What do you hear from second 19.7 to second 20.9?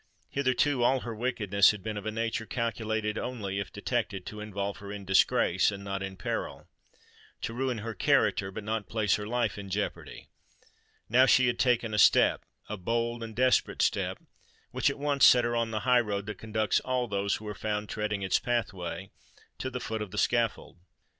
foot of the scaffold!